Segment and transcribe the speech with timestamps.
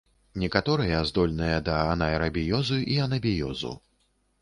[0.43, 3.77] Некаторыя здольныя да анаэрабіёзу і анабіёзу.